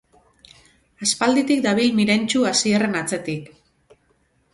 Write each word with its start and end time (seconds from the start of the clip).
Aspalditik 1.07 1.61
dabil 1.65 1.93
Mirentxu 1.99 2.41
Asierren 2.53 2.97
atzetik. 3.03 3.53